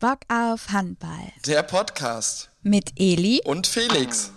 [0.00, 1.32] Bock auf Handball.
[1.44, 2.50] Der Podcast.
[2.62, 4.32] Mit Eli und Felix.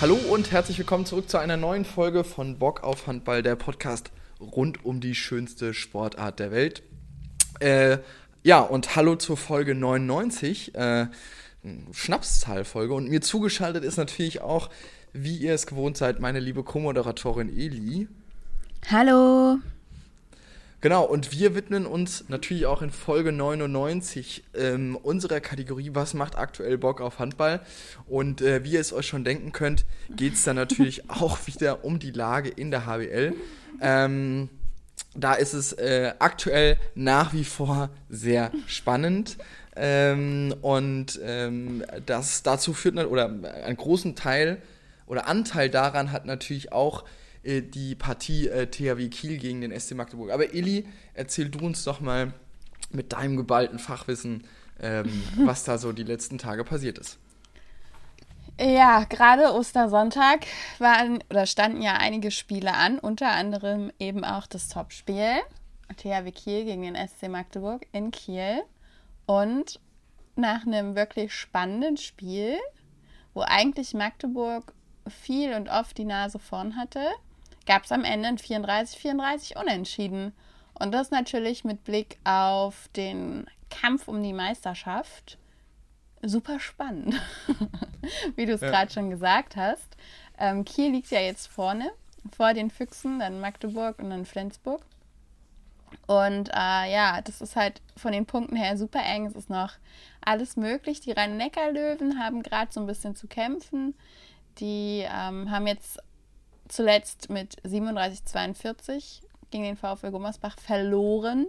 [0.00, 4.10] Hallo und herzlich willkommen zurück zu einer neuen Folge von Bock auf Handball, der Podcast
[4.40, 6.82] rund um die schönste Sportart der Welt.
[7.60, 7.98] Äh,
[8.42, 11.06] ja, und hallo zur Folge 99, äh,
[11.92, 12.94] Schnapszahlfolge.
[12.94, 14.70] Und mir zugeschaltet ist natürlich auch,
[15.12, 18.08] wie ihr es gewohnt seid, meine liebe Co-Moderatorin Eli.
[18.90, 19.58] Hallo.
[20.80, 26.36] Genau, und wir widmen uns natürlich auch in Folge 99 ähm, unserer Kategorie Was macht
[26.36, 27.60] aktuell Bock auf Handball?
[28.08, 31.84] Und äh, wie ihr es euch schon denken könnt, geht es dann natürlich auch wieder
[31.84, 33.34] um die Lage in der HBL.
[33.80, 34.48] Ähm,
[35.14, 39.36] da ist es äh, aktuell nach wie vor sehr spannend.
[39.74, 43.26] Ähm, und ähm, das dazu führt, oder
[43.64, 44.60] einen großen Teil
[45.06, 47.04] oder Anteil daran hat natürlich auch
[47.42, 50.30] äh, die Partie äh, THW Kiel gegen den SC Magdeburg.
[50.30, 52.32] Aber Eli, erzähl du uns doch mal
[52.90, 54.44] mit deinem geballten Fachwissen,
[54.80, 57.18] ähm, was da so die letzten Tage passiert ist.
[58.62, 60.46] Ja, gerade Ostersonntag
[60.78, 65.42] waren oder standen ja einige Spiele an, unter anderem eben auch das Topspiel
[65.96, 68.62] THW Kiel gegen den SC Magdeburg in Kiel.
[69.26, 69.80] Und
[70.36, 72.56] nach einem wirklich spannenden Spiel,
[73.34, 74.72] wo eigentlich Magdeburg
[75.08, 77.04] viel und oft die Nase vorn hatte,
[77.66, 80.32] gab es am Ende ein 34-34 Unentschieden.
[80.74, 85.38] Und das natürlich mit Blick auf den Kampf um die Meisterschaft
[86.22, 87.14] super spannend,
[88.36, 88.70] wie du es ja.
[88.70, 89.96] gerade schon gesagt hast.
[90.38, 91.90] Ähm, Kiel liegt ja jetzt vorne,
[92.36, 94.84] vor den Füchsen, dann Magdeburg und dann Flensburg.
[96.06, 99.26] Und äh, ja, das ist halt von den Punkten her super eng.
[99.26, 99.72] Es ist noch
[100.24, 101.00] alles möglich.
[101.00, 103.94] Die Rhein-Neckar-Löwen haben gerade so ein bisschen zu kämpfen.
[104.58, 105.98] Die ähm, haben jetzt
[106.68, 109.20] zuletzt mit 37-42
[109.50, 111.46] gegen den VfL Gummersbach verloren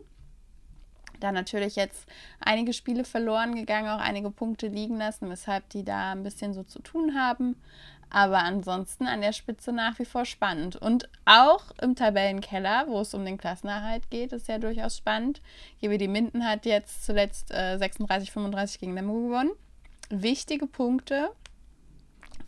[1.23, 2.07] da natürlich jetzt
[2.39, 6.63] einige Spiele verloren gegangen, auch einige Punkte liegen lassen, weshalb die da ein bisschen so
[6.63, 7.55] zu tun haben.
[8.09, 10.75] Aber ansonsten an der Spitze nach wie vor spannend.
[10.75, 15.41] Und auch im Tabellenkeller, wo es um den Klassenerhalt geht, ist ja durchaus spannend.
[15.81, 19.51] GWD Minden hat jetzt zuletzt äh, 36, 35 gegen Lemgo gewonnen.
[20.09, 21.31] Wichtige Punkte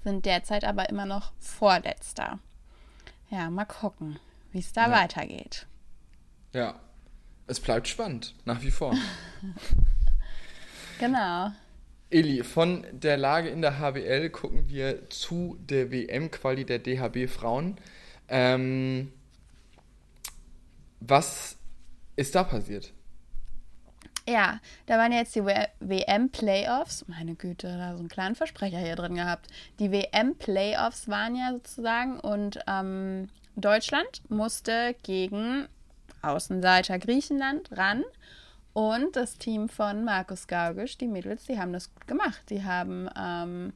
[0.04, 2.38] sind derzeit aber immer noch Vorletzter.
[3.32, 4.20] Ja, mal gucken,
[4.52, 4.92] wie es da ja.
[4.92, 5.66] weitergeht.
[6.54, 6.76] Ja,
[7.48, 8.96] es bleibt spannend, nach wie vor.
[11.00, 11.52] genau.
[12.10, 17.78] Eli, von der Lage in der HBL gucken wir zu der WM-Quali der DHB Frauen.
[18.30, 19.12] Ähm,
[21.00, 21.58] was
[22.16, 22.94] ist da passiert?
[24.28, 27.06] Ja, da waren jetzt die WM-Playoffs.
[27.08, 29.48] Meine Güte, da so einen kleinen Versprecher hier drin gehabt.
[29.80, 35.68] Die WM-Playoffs waren ja sozusagen und ähm, Deutschland musste gegen
[36.28, 38.04] Außenseiter Griechenland ran.
[38.74, 42.42] Und das Team von Markus Gaugisch, die Mädels, die haben das gut gemacht.
[42.50, 43.74] Die haben ähm,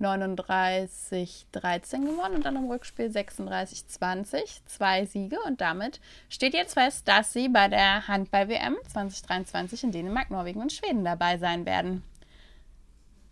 [0.00, 4.60] 39-13 gewonnen und dann im Rückspiel 36-20.
[4.66, 10.30] Zwei Siege und damit steht jetzt fest, dass sie bei der Handball-WM 2023 in Dänemark,
[10.30, 12.02] Norwegen und Schweden dabei sein werden.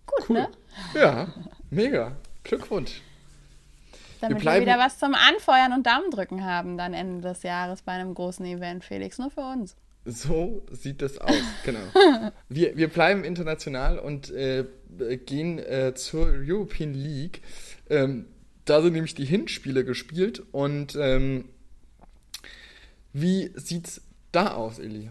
[0.06, 0.36] Gut, cool.
[0.36, 0.48] ne?
[0.94, 1.28] Ja,
[1.70, 2.12] mega.
[2.42, 3.00] Glückwunsch.
[4.20, 7.92] Damit wir, wir, wieder was zum Anfeuern und Daumendrücken haben dann Ende des Jahres bei
[7.92, 9.76] einem großen Event, Felix, nur für uns.
[10.04, 11.34] So sieht das aus,
[11.64, 11.80] genau.
[12.48, 14.64] wir, wir bleiben international und äh,
[15.26, 17.42] gehen äh, zur European League.
[17.90, 18.26] Ähm,
[18.64, 21.48] da sind nämlich die Hinspiele gespielt und ähm,
[23.12, 24.02] wie sieht's
[24.32, 25.10] da aus, Eli?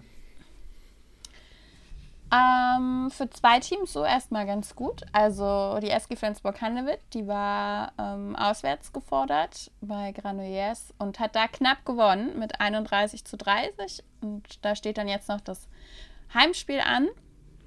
[2.32, 5.04] Ähm, für zwei Teams so erstmal ganz gut.
[5.12, 11.86] Also die SG Flensburg-Handewitt, die war ähm, auswärts gefordert bei Granollers und hat da knapp
[11.86, 14.04] gewonnen mit 31 zu 30.
[14.22, 15.68] Und da steht dann jetzt noch das
[16.34, 17.08] Heimspiel an.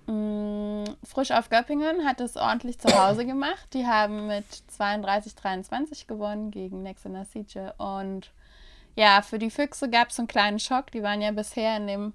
[0.08, 3.68] Mm, Frisch auf Göppingen hat es ordentlich zu Hause gemacht.
[3.74, 4.46] Die haben mit
[4.76, 7.74] 32-23 gewonnen gegen Nexena Siege.
[7.78, 8.32] Und
[8.96, 10.90] ja, für die Füchse gab es einen kleinen Schock.
[10.90, 12.12] Die waren ja bisher in dem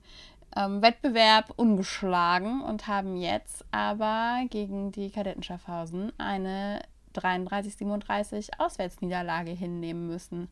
[0.55, 6.81] ähm, Wettbewerb ungeschlagen und haben jetzt aber gegen die Kadetten Schaffhausen eine
[7.15, 10.49] 33-37 Auswärtsniederlage hinnehmen müssen.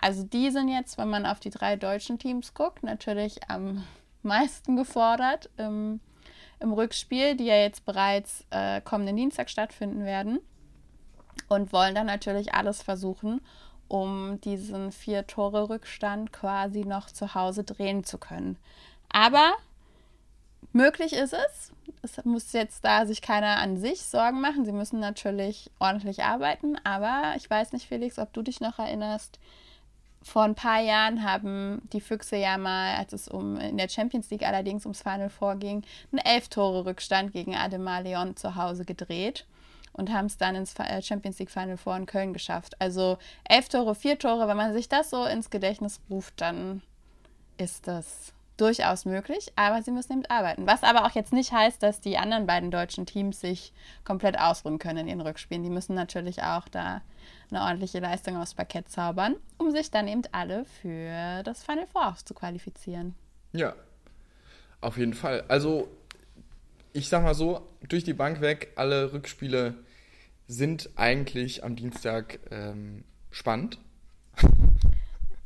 [0.00, 3.84] Also die sind jetzt, wenn man auf die drei deutschen Teams guckt, natürlich am
[4.22, 6.00] meisten gefordert im,
[6.60, 10.40] im Rückspiel, die ja jetzt bereits äh, kommenden Dienstag stattfinden werden.
[11.48, 13.40] Und wollen dann natürlich alles versuchen,
[13.88, 18.56] um diesen vier Tore Rückstand quasi noch zu Hause drehen zu können.
[19.14, 19.54] Aber
[20.72, 21.72] möglich ist es.
[22.02, 24.64] Es muss jetzt da sich keiner an sich Sorgen machen.
[24.64, 29.38] Sie müssen natürlich ordentlich arbeiten, aber ich weiß nicht, Felix, ob du dich noch erinnerst.
[30.20, 34.30] Vor ein paar Jahren haben die Füchse ja mal, als es um in der Champions
[34.30, 39.46] League allerdings ums Final vorging, einen elf Tore Rückstand gegen Ademar Leon zu Hause gedreht
[39.92, 42.80] und haben es dann ins äh, Champions League Final Four in Köln geschafft.
[42.80, 46.82] Also elf Tore, vier Tore, wenn man sich das so ins Gedächtnis ruft, dann
[47.58, 50.66] ist das durchaus möglich, aber sie müssen eben arbeiten.
[50.66, 53.72] Was aber auch jetzt nicht heißt, dass die anderen beiden deutschen Teams sich
[54.04, 55.62] komplett ausruhen können in ihren Rückspielen.
[55.62, 57.02] Die müssen natürlich auch da
[57.50, 62.16] eine ordentliche Leistung aufs Parkett zaubern, um sich dann eben alle für das Final Four
[62.24, 63.14] zu qualifizieren.
[63.52, 63.74] Ja,
[64.80, 65.44] auf jeden Fall.
[65.48, 65.88] Also,
[66.92, 69.74] ich sag mal so, durch die Bank weg, alle Rückspiele
[70.46, 73.78] sind eigentlich am Dienstag ähm, spannend.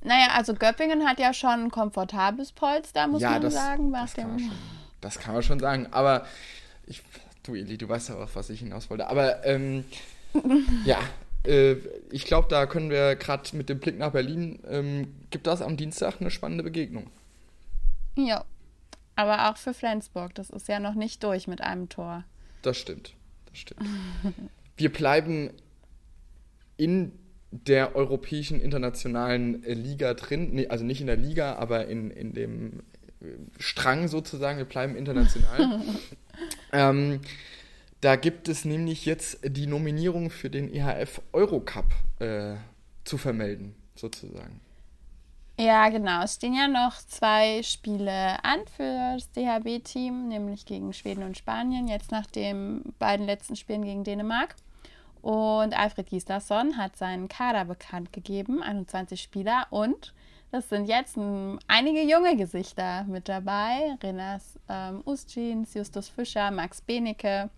[0.09, 3.93] Naja, also Göppingen hat ja schon ein komfortables Polster, muss ja, man das, sagen.
[3.93, 4.53] Das kann, man schon,
[5.03, 5.87] das kann man schon sagen.
[5.91, 6.25] Aber
[6.87, 7.03] ich,
[7.43, 9.07] du Eli, du weißt ja auch, was ich hinaus wollte.
[9.07, 9.85] Aber ähm,
[10.87, 10.99] ja,
[11.45, 11.77] äh,
[12.11, 15.77] ich glaube, da können wir gerade mit dem Blick nach Berlin, ähm, gibt das am
[15.77, 17.11] Dienstag eine spannende Begegnung.
[18.17, 18.47] Ja,
[19.15, 20.35] aber auch für Flensburg.
[20.37, 22.25] Das ist ja noch nicht durch mit einem Tor.
[22.63, 23.13] Das stimmt,
[23.51, 23.83] das stimmt.
[24.79, 25.51] wir bleiben
[26.79, 27.13] in
[27.51, 32.81] der europäischen internationalen äh, Liga drin, also nicht in der Liga, aber in, in dem
[33.21, 33.27] äh,
[33.59, 35.81] Strang sozusagen, wir bleiben international.
[36.73, 37.21] ähm,
[38.01, 41.87] da gibt es nämlich jetzt die Nominierung für den EHF Eurocup
[42.21, 42.55] äh,
[43.05, 44.61] zu vermelden, sozusagen.
[45.59, 46.23] Ja, genau.
[46.23, 51.89] Es stehen ja noch zwei Spiele an für das DHB-Team, nämlich gegen Schweden und Spanien,
[51.89, 54.55] jetzt nach den beiden letzten Spielen gegen Dänemark.
[55.29, 59.67] Und Alfred Gislason hat seinen Kader bekannt gegeben, 21 Spieler.
[59.69, 60.15] Und
[60.51, 61.19] das sind jetzt
[61.67, 63.99] einige junge Gesichter mit dabei.
[64.03, 67.51] Renas ähm, Ustjins, Justus Fischer, Max Benecke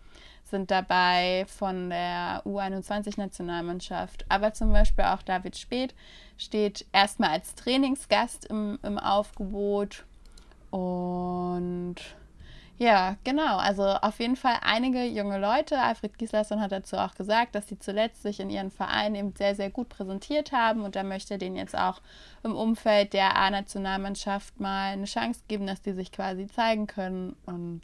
[0.42, 4.24] sind dabei von der U21-Nationalmannschaft.
[4.28, 5.94] Aber zum Beispiel auch David Speth
[6.38, 10.06] steht erstmal als Trainingsgast im, im Aufgebot.
[10.72, 11.94] Und
[12.80, 13.58] ja, genau.
[13.58, 15.78] Also auf jeden Fall einige junge Leute.
[15.78, 19.54] Alfred Gislason hat dazu auch gesagt, dass sie zuletzt sich in ihren Vereinen eben sehr,
[19.54, 22.00] sehr gut präsentiert haben und er möchte denen jetzt auch
[22.42, 27.82] im Umfeld der A-Nationalmannschaft mal eine Chance geben, dass die sich quasi zeigen können und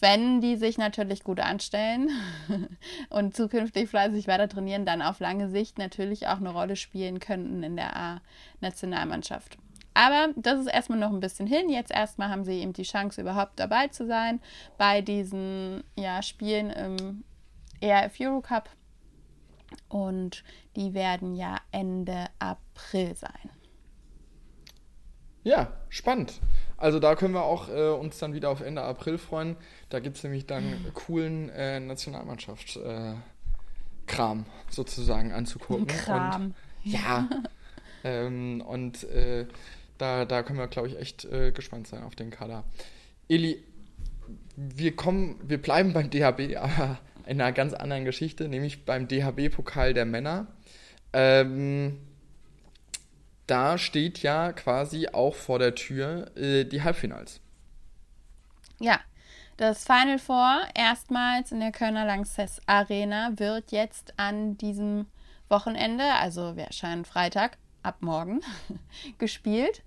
[0.00, 2.10] wenn die sich natürlich gut anstellen
[3.08, 7.62] und zukünftig fleißig weiter trainieren, dann auf lange Sicht natürlich auch eine Rolle spielen könnten
[7.62, 9.56] in der A-Nationalmannschaft.
[9.94, 11.68] Aber das ist erstmal noch ein bisschen hin.
[11.68, 14.40] Jetzt erstmal haben sie eben die Chance, überhaupt dabei zu sein
[14.78, 17.24] bei diesen ja, Spielen im
[17.80, 18.68] ERF Eurocup.
[19.88, 20.44] Und
[20.76, 23.50] die werden ja Ende April sein.
[25.42, 26.40] Ja, spannend.
[26.76, 29.56] Also da können wir auch äh, uns dann wieder auf Ende April freuen.
[29.88, 33.22] Da gibt es nämlich dann coolen äh, Nationalmannschaftskram
[34.06, 35.86] äh, sozusagen anzugucken.
[35.86, 36.42] Kram.
[36.42, 36.54] Und,
[36.84, 37.28] ja.
[38.04, 39.46] ähm, und äh,
[40.00, 42.64] da, da können wir, glaube ich, echt äh, gespannt sein auf den Kader.
[43.28, 43.62] Eli,
[44.56, 49.94] wir kommen, wir bleiben beim DHB, aber in einer ganz anderen Geschichte, nämlich beim DHB-Pokal
[49.94, 50.46] der Männer.
[51.12, 51.98] Ähm,
[53.46, 57.40] da steht ja quasi auch vor der Tür äh, die Halbfinals.
[58.78, 59.00] Ja,
[59.56, 65.06] das Final Four erstmals in der Kölner Lanxess Arena wird jetzt an diesem
[65.48, 68.40] Wochenende, also wir erscheinen Freitag ab morgen,
[69.18, 69.82] gespielt.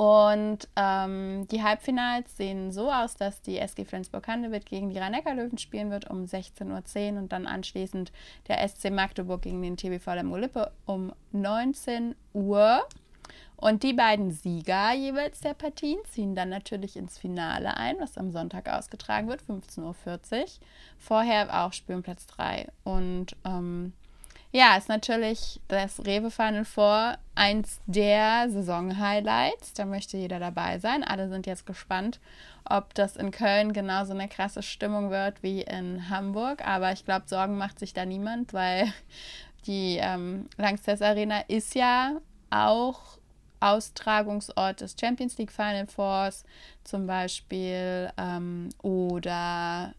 [0.00, 5.90] Und ähm, die Halbfinals sehen so aus, dass die SG Flensburg-Handewitt gegen die Rhein-Neckar-Löwen spielen
[5.90, 8.10] wird um 16.10 Uhr und dann anschließend
[8.48, 12.82] der SC Magdeburg gegen den TBV Lemgo-Lippe um 19 Uhr.
[13.56, 18.30] Und die beiden Sieger jeweils der Partien ziehen dann natürlich ins Finale ein, was am
[18.30, 20.46] Sonntag ausgetragen wird, 15.40 Uhr.
[20.96, 22.68] Vorher auch Spielplatz 3.
[22.84, 23.92] Und ähm,
[24.52, 29.74] ja, ist natürlich das Rewe Final Four eins der Saison-Highlights.
[29.74, 31.04] Da möchte jeder dabei sein.
[31.04, 32.18] Alle sind jetzt gespannt,
[32.64, 36.66] ob das in Köln genauso eine krasse Stimmung wird wie in Hamburg.
[36.66, 38.92] Aber ich glaube, Sorgen macht sich da niemand, weil
[39.66, 43.18] die ähm, Lanxess Arena ist ja auch
[43.60, 46.44] Austragungsort des Champions League Final Fours
[46.82, 49.94] zum Beispiel ähm, oder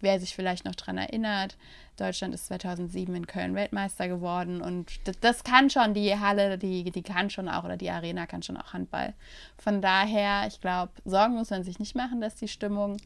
[0.00, 1.56] wer sich vielleicht noch daran erinnert,
[1.96, 6.84] Deutschland ist 2007 in Köln Weltmeister geworden und das, das, kann schon, die Halle, die,
[6.84, 9.14] die kann schon auch, oder die Arena kann schon auch Handball.
[9.58, 12.96] Von daher, ich glaube, Sorgen muss man sich nicht machen, dass die Stimmung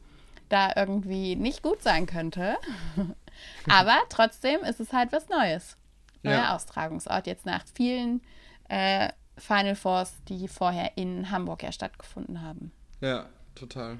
[0.49, 2.57] da irgendwie nicht gut sein könnte.
[3.69, 5.77] Aber trotzdem ist es halt was Neues.
[6.23, 6.55] Neuer ja.
[6.55, 8.21] Austragungsort jetzt nach vielen
[8.69, 12.71] äh, Final Fours, die vorher in Hamburg ja stattgefunden haben.
[13.01, 13.99] Ja, total.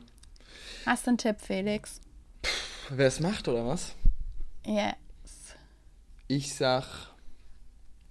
[0.86, 2.00] Hast du einen Tipp, Felix?
[2.90, 3.96] Wer es macht oder was?
[4.66, 5.56] Yes.
[6.28, 6.86] Ich sag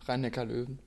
[0.07, 0.79] Rhein-Neckar-Löwen.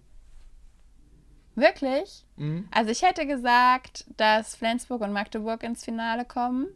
[1.56, 2.26] Wirklich?
[2.36, 2.68] Mhm.
[2.72, 6.68] Also ich hätte gesagt, dass Flensburg und Magdeburg ins Finale kommen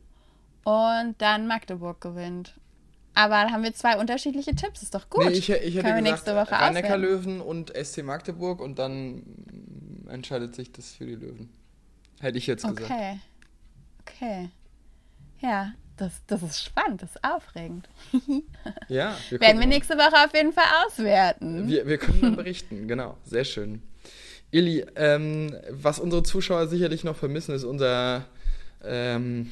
[0.64, 2.56] und dann Magdeburg gewinnt.
[3.14, 4.82] Aber da haben wir zwei unterschiedliche Tipps.
[4.82, 5.26] Ist doch gut.
[5.26, 6.52] Nee, ich, ich hätte Können wir nächste Woche.
[6.54, 9.24] Rhein-Neckar-Löwen und SC Magdeburg und dann
[10.10, 11.50] entscheidet sich das für die Löwen.
[12.20, 12.82] Hätte ich jetzt gesagt.
[12.90, 13.20] Okay.
[14.02, 14.50] Okay.
[15.42, 17.88] Ja, das, das ist spannend, das ist aufregend.
[18.88, 21.68] Ja, wir, Werden wir nächste Woche auf jeden Fall auswerten.
[21.68, 23.18] wir, wir können dann berichten, genau.
[23.24, 23.82] Sehr schön.
[24.52, 28.26] Illy, ähm, was unsere Zuschauer sicherlich noch vermissen, ist unser,
[28.84, 29.50] ähm,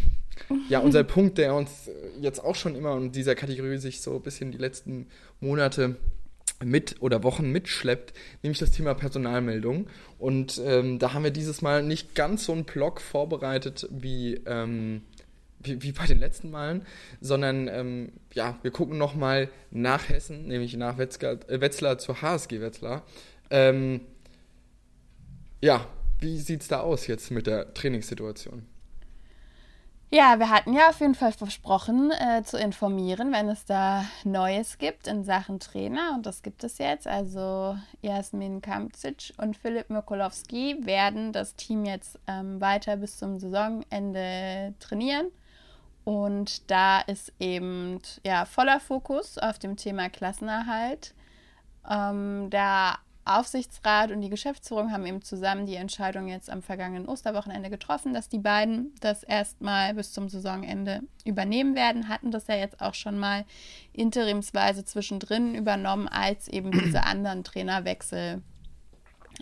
[0.67, 1.89] ja, unser Punkt, der uns
[2.19, 5.07] jetzt auch schon immer in dieser Kategorie sich so ein bisschen die letzten
[5.39, 5.95] Monate
[6.63, 8.13] mit oder Wochen mitschleppt,
[8.43, 9.87] nämlich das Thema Personalmeldung.
[10.17, 15.01] Und ähm, da haben wir dieses Mal nicht ganz so einen Blog vorbereitet wie, ähm,
[15.59, 16.85] wie, wie bei den letzten Malen,
[17.21, 22.61] sondern ähm, ja, wir gucken nochmal nach Hessen, nämlich nach Wetzlar, äh, Wetzlar zur HSG
[22.61, 23.03] Wetzlar.
[23.49, 24.01] Ähm,
[25.61, 25.85] ja,
[26.19, 28.65] wie sieht's da aus jetzt mit der Trainingssituation?
[30.11, 34.79] Ja, wir hatten ja auf jeden Fall versprochen, äh, zu informieren, wenn es da Neues
[34.79, 36.13] gibt in Sachen Trainer.
[36.15, 37.05] Und das gibt es jetzt.
[37.05, 44.73] Also Jasmin Kamcic und Philipp Mikulowski werden das Team jetzt ähm, weiter bis zum Saisonende
[44.79, 45.27] trainieren.
[46.09, 51.13] Und da ist eben ja, voller Fokus auf dem Thema Klassenerhalt.
[51.87, 57.69] Ähm, der Aufsichtsrat und die Geschäftsführung haben eben zusammen die Entscheidung jetzt am vergangenen Osterwochenende
[57.69, 62.09] getroffen, dass die beiden das erstmal bis zum Saisonende übernehmen werden.
[62.09, 63.45] Hatten das ja jetzt auch schon mal
[63.93, 68.41] interimsweise zwischendrin übernommen, als eben diese anderen Trainerwechsel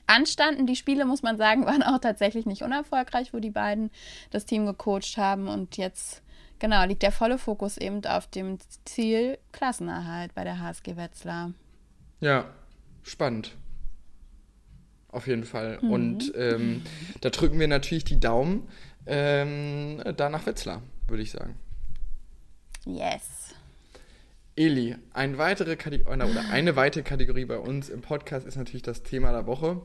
[0.05, 0.67] anstanden.
[0.67, 3.89] Die Spiele, muss man sagen, waren auch tatsächlich nicht unerfolgreich, wo die beiden
[4.31, 5.47] das Team gecoacht haben.
[5.47, 6.23] Und jetzt,
[6.59, 11.53] genau, liegt der volle Fokus eben auf dem Ziel Klassenerhalt bei der HSG Wetzlar.
[12.19, 12.45] Ja,
[13.03, 13.55] spannend.
[15.09, 15.77] Auf jeden Fall.
[15.79, 16.83] Und ähm,
[17.21, 18.67] da drücken wir natürlich die Daumen
[19.05, 21.57] ähm, da nach Wetzlar, würde ich sagen.
[22.85, 23.55] Yes.
[24.55, 29.03] Eli, ein weitere Kategor oder eine weitere Kategorie bei uns im Podcast ist natürlich das
[29.03, 29.81] Thema der Woche.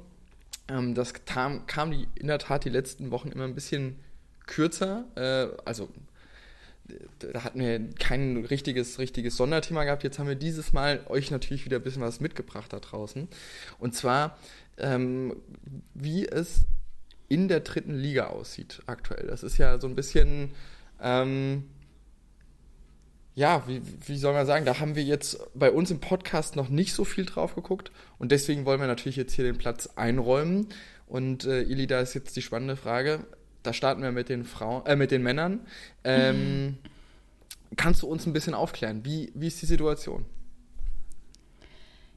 [0.68, 4.00] Ähm, das kam, kam die, in der Tat die letzten Wochen immer ein bisschen
[4.46, 5.04] kürzer.
[5.14, 5.88] Äh, also
[7.18, 10.02] da hatten wir kein richtiges, richtiges Sonderthema gehabt.
[10.02, 13.28] Jetzt haben wir dieses Mal euch natürlich wieder ein bisschen was mitgebracht da draußen.
[13.78, 14.38] Und zwar,
[14.78, 15.36] ähm,
[15.94, 16.62] wie es
[17.28, 19.26] in der dritten Liga aussieht aktuell.
[19.26, 20.50] Das ist ja so ein bisschen,
[21.00, 21.64] ähm,
[23.34, 26.68] ja, wie, wie soll man sagen, da haben wir jetzt bei uns im Podcast noch
[26.68, 30.68] nicht so viel drauf geguckt und deswegen wollen wir natürlich jetzt hier den Platz einräumen.
[31.06, 33.26] Und äh, Ili, da ist jetzt die spannende Frage.
[33.62, 35.60] Da starten wir mit den Frauen, äh, mit den Männern.
[36.04, 36.78] Ähm,
[37.76, 39.04] kannst du uns ein bisschen aufklären?
[39.04, 40.24] Wie, wie ist die Situation?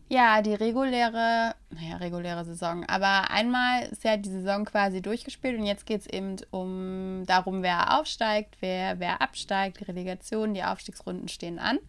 [0.08, 2.86] Ja, die reguläre, naja, reguläre Saison.
[2.86, 7.64] Aber einmal ist ja die Saison quasi durchgespielt und jetzt geht es eben um darum,
[7.64, 11.80] wer aufsteigt, wer, wer absteigt, die Relegation, die Aufstiegsrunden stehen an.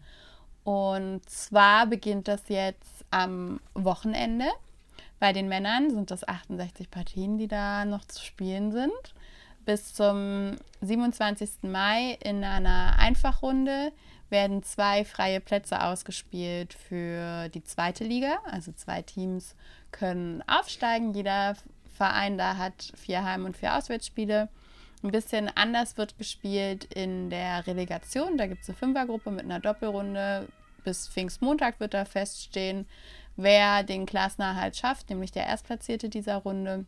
[0.65, 4.47] Und zwar beginnt das jetzt am Wochenende.
[5.21, 9.15] Bei den Männern sind das 68 Partien, die da noch zu spielen sind.
[9.67, 11.63] Bis zum 27.
[11.63, 13.93] Mai in einer Einfachrunde
[14.31, 18.39] werden zwei freie Plätze ausgespielt für die zweite Liga.
[18.45, 19.57] Also zwei Teams
[19.91, 21.15] können aufsteigen.
[21.15, 21.57] Jeder
[21.97, 24.49] Verein da hat vier Heim- und vier Auswärtsspiele.
[25.03, 28.39] Ein bisschen anders wird gespielt in der Relegation.
[28.39, 30.47] Da gibt es eine Fünfergruppe mit einer Doppelrunde.
[30.85, 32.87] Bis Pfingstmontag wird da feststehen,
[33.35, 36.87] wer den Klassenerhalt schafft, nämlich der Erstplatzierte dieser Runde.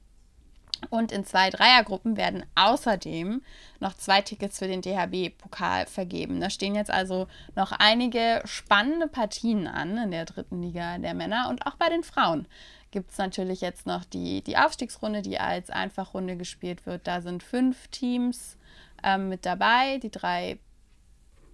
[0.91, 3.43] Und in zwei Dreiergruppen werden außerdem
[3.81, 6.41] noch zwei Tickets für den DHB-Pokal vergeben.
[6.41, 11.49] Da stehen jetzt also noch einige spannende Partien an in der dritten Liga der Männer
[11.49, 12.47] und auch bei den Frauen
[12.91, 17.07] gibt es natürlich jetzt noch die, die Aufstiegsrunde, die als Einfachrunde gespielt wird.
[17.07, 18.57] Da sind fünf Teams
[19.03, 19.99] ähm, mit dabei.
[19.99, 20.59] Die drei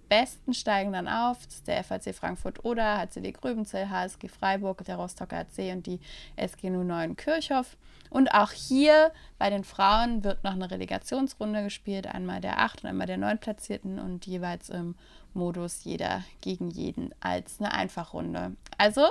[0.07, 1.45] Besten steigen dann auf.
[1.45, 5.99] Das ist der FAC Frankfurt oder HCD Gröbenzell, HSG Freiburg, der Rostocker AC und die
[6.35, 7.77] SG 09 Kirchhoff.
[8.09, 12.89] Und auch hier bei den Frauen wird noch eine Relegationsrunde gespielt, einmal der 8 und
[12.89, 14.95] einmal der 9 Platzierten und jeweils im
[15.33, 18.55] Modus jeder gegen jeden als eine Einfachrunde.
[18.77, 19.05] Also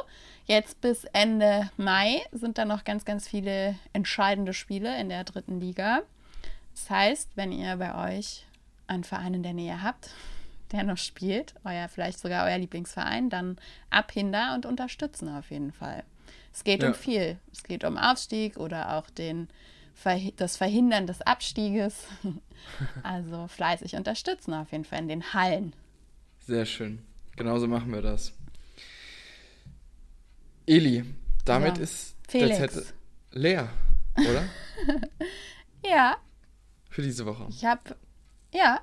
[0.47, 5.61] jetzt bis Ende Mai sind da noch ganz, ganz viele entscheidende Spiele in der dritten
[5.61, 6.01] Liga.
[6.75, 8.47] Das heißt, wenn ihr bei euch
[8.87, 10.11] einen Verein in der Nähe habt,
[10.75, 13.57] der noch spielt, euer vielleicht sogar euer Lieblingsverein, dann
[13.91, 16.05] abhinder und unterstützen auf jeden Fall.
[16.53, 16.89] Es geht Ja.
[16.89, 17.39] um viel.
[17.53, 19.49] Es geht um Aufstieg oder auch den
[20.37, 22.05] das Verhindern des Abstieges.
[23.03, 25.75] Also fleißig unterstützen auf jeden Fall in den Hallen.
[26.41, 27.05] Sehr schön.
[27.37, 28.33] Genauso machen wir das.
[30.67, 31.05] Eli,
[31.45, 31.83] damit Ja.
[31.85, 32.57] ist Felix.
[32.59, 32.87] der Zettel
[33.33, 33.69] leer,
[34.17, 34.45] oder?
[35.85, 36.17] Ja,
[36.89, 37.47] Für diese Woche.
[37.51, 37.97] ich habe,
[38.55, 38.81] ja,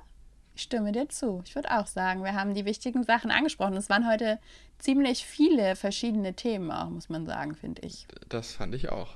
[0.54, 1.42] ich stimme dir zu.
[1.44, 3.76] Ich würde auch sagen, wir haben die wichtigen Sachen angesprochen.
[3.76, 4.38] Es waren heute
[4.78, 8.06] ziemlich viele verschiedene Themen auch, muss man sagen, finde ich.
[8.28, 9.14] Das fand ich auch.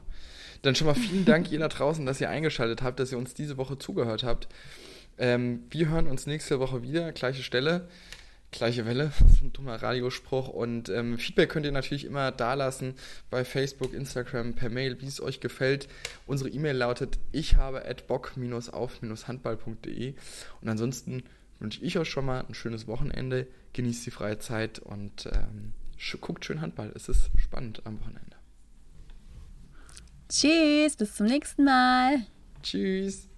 [0.63, 3.35] Dann schon mal vielen Dank ihr da draußen, dass ihr eingeschaltet habt, dass ihr uns
[3.35, 4.49] diese Woche zugehört habt.
[5.19, 7.89] Ähm, wir hören uns nächste Woche wieder, gleiche Stelle,
[8.57, 10.49] gleiche Welle, so ein dummer Radiospruch.
[10.49, 12.95] Und ähm, Feedback könnt ihr natürlich immer dalassen
[13.31, 15.89] bei Facebook, Instagram, per Mail, wie es euch gefällt.
[16.27, 20.15] Unsere E-Mail lautet ich habe at bock-auf-handball.de.
[20.61, 21.25] Und ansonsten
[21.59, 25.73] wünsche ich euch schon mal ein schönes Wochenende, genießt die freie Zeit und ähm,
[26.21, 26.93] guckt schön Handball.
[26.95, 28.37] Es ist spannend am Wochenende.
[30.29, 32.27] Tschüss, bis zum nächsten Mal.
[32.63, 33.29] Tschüss.